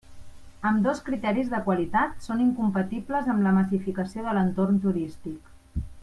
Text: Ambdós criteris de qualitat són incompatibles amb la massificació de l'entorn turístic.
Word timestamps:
Ambdós 0.69 1.01
criteris 1.09 1.49
de 1.51 1.59
qualitat 1.67 2.25
són 2.29 2.41
incompatibles 2.47 3.29
amb 3.33 3.45
la 3.49 3.55
massificació 3.61 4.25
de 4.29 4.33
l'entorn 4.39 4.81
turístic. 4.87 5.57